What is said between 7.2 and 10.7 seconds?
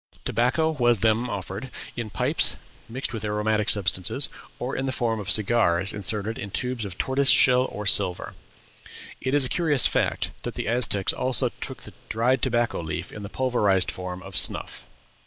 shell or silver. It is a curious fact that the